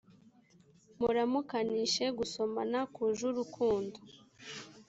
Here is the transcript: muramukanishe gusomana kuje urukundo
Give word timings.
muramukanishe 0.99 2.05
gusomana 2.17 2.79
kuje 2.93 3.23
urukundo 3.31 3.97